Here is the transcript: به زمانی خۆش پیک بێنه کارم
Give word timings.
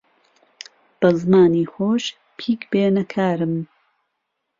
به 0.99 1.09
زمانی 1.19 1.65
خۆش 1.73 2.03
پیک 2.37 2.61
بێنه 2.71 3.03
کارم 3.13 3.55